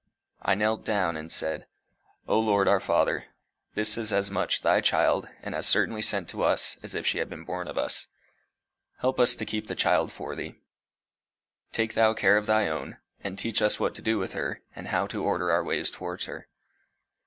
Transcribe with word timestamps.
I 0.41 0.55
knelt 0.55 0.83
down, 0.83 1.15
and 1.15 1.31
said: 1.31 1.67
"O 2.27 2.39
Lord 2.39 2.67
our 2.67 2.79
Father, 2.79 3.25
this 3.75 3.99
is 3.99 4.11
as 4.11 4.31
much 4.31 4.63
thy 4.63 4.81
child 4.81 5.29
and 5.43 5.53
as 5.53 5.67
certainly 5.67 6.01
sent 6.01 6.27
to 6.29 6.41
us 6.41 6.77
as 6.81 6.95
if 6.95 7.05
she 7.05 7.19
had 7.19 7.29
been 7.29 7.43
born 7.43 7.67
of 7.67 7.77
us. 7.77 8.07
Help 9.01 9.19
us 9.19 9.35
to 9.35 9.45
keep 9.45 9.67
the 9.67 9.75
child 9.75 10.11
for 10.11 10.35
thee. 10.35 10.55
Take 11.71 11.93
thou 11.93 12.15
care 12.15 12.37
of 12.37 12.47
thy 12.47 12.67
own, 12.67 12.97
and 13.23 13.37
teach 13.37 13.61
us 13.61 13.79
what 13.79 13.93
to 13.93 14.01
do 14.01 14.17
with 14.17 14.33
her, 14.33 14.63
and 14.75 14.87
how 14.87 15.05
to 15.05 15.23
order 15.23 15.51
our 15.51 15.63
ways 15.63 15.91
towards 15.91 16.25
her." 16.25 16.47